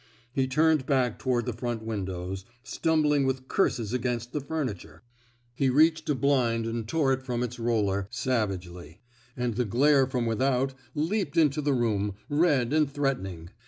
[0.33, 5.03] He turned back toward the front windows, stumbling with curses against the furniture.
[5.53, 8.99] He reached a blind and tore it from its roller, savagely;
[9.37, 13.51] and the glare from without leaped into the room, red and threatening.